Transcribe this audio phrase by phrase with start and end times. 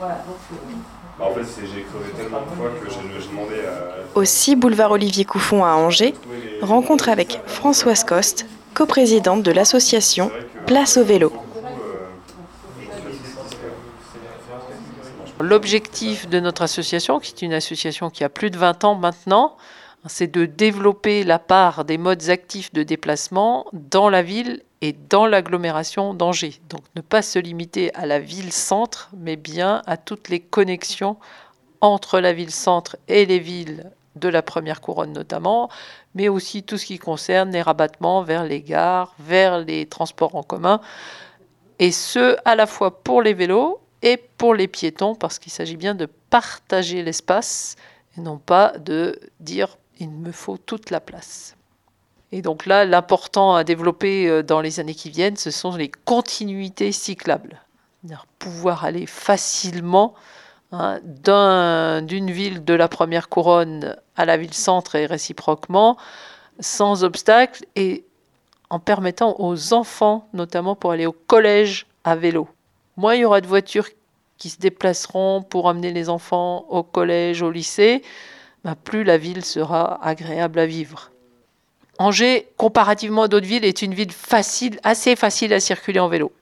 [0.00, 0.18] Bah,
[1.20, 4.18] en fait, j'ai crevé tellement de fois que j'ai demandé à...
[4.18, 6.14] Aussi, boulevard Olivier Couffon à Angers,
[6.60, 10.30] rencontre avec Françoise Coste, coprésidente de l'association
[10.66, 11.32] Place au vélo.
[15.40, 19.56] L'objectif de notre association, qui est une association qui a plus de 20 ans maintenant,
[20.06, 25.26] c'est de développer la part des modes actifs de déplacement dans la ville et dans
[25.26, 26.60] l'agglomération d'Angers.
[26.68, 31.16] Donc ne pas se limiter à la ville-centre, mais bien à toutes les connexions
[31.80, 35.70] entre la ville-centre et les villes de la première couronne notamment,
[36.14, 40.42] mais aussi tout ce qui concerne les rabattements vers les gares, vers les transports en
[40.42, 40.80] commun,
[41.78, 45.76] et ce à la fois pour les vélos et pour les piétons, parce qu'il s'agit
[45.76, 47.76] bien de partager l'espace
[48.16, 51.56] et non pas de dire il me faut toute la place.
[52.32, 55.90] Et donc là, l'important à développer euh, dans les années qui viennent, ce sont les
[56.04, 57.60] continuités cyclables.
[58.38, 60.14] Pouvoir aller facilement
[60.72, 65.96] hein, d'une ville de la première couronne à la ville centre et réciproquement,
[66.60, 68.04] sans obstacle et
[68.68, 72.48] en permettant aux enfants, notamment pour aller au collège à vélo,
[72.96, 73.88] Moins il y aura de voitures
[74.38, 78.02] qui se déplaceront pour amener les enfants au collège, au lycée,
[78.64, 81.10] bah, plus la ville sera agréable à vivre.
[81.98, 86.32] Angers, comparativement à d'autres villes, est une ville facile, assez facile à circuler en vélo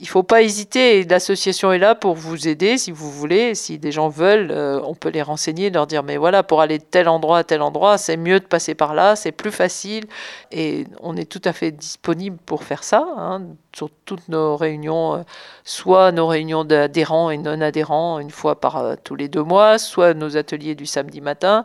[0.00, 1.04] il faut pas hésiter.
[1.04, 3.54] L'association est là pour vous aider si vous voulez.
[3.54, 6.78] Si des gens veulent, euh, on peut les renseigner, leur dire mais voilà, pour aller
[6.78, 10.04] de tel endroit à tel endroit, c'est mieux de passer par là, c'est plus facile.
[10.52, 13.42] Et on est tout à fait disponible pour faire ça hein,
[13.74, 15.22] sur toutes nos réunions, euh,
[15.64, 19.78] soit nos réunions d'adhérents et non adhérents une fois par euh, tous les deux mois,
[19.78, 21.64] soit nos ateliers du samedi matin.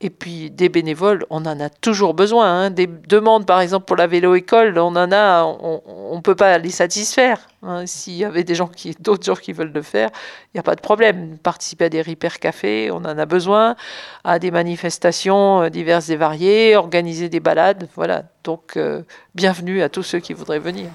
[0.00, 2.46] Et puis des bénévoles, on en a toujours besoin.
[2.46, 2.70] Hein.
[2.70, 6.70] Des demandes, par exemple, pour la vélo-école, on en a, on ne peut pas les
[6.70, 7.48] satisfaire.
[7.64, 7.84] Hein.
[7.84, 10.10] S'il y avait des gens qui, d'autres gens qui veulent le faire,
[10.46, 11.36] il n'y a pas de problème.
[11.38, 13.74] Participer à des Repair Café, on en a besoin.
[14.22, 18.22] À des manifestations euh, diverses et variées, organiser des balades, voilà.
[18.44, 19.02] Donc, euh,
[19.34, 20.90] bienvenue à tous ceux qui voudraient venir.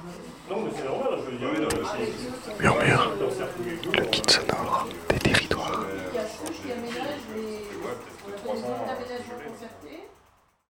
[2.61, 3.11] Murmure,
[3.93, 4.21] le kit